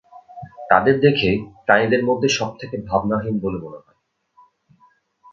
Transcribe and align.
তাদের 0.69 0.95
দেখে, 0.99 1.29
প্রাণীদের 1.65 2.01
মধ্যে 2.05 2.29
সবথেকে 2.29 2.75
ভাবনাহীন 2.87 3.35
বলে 3.39 3.57
মনে 3.57 3.79
হয়। 3.83 3.97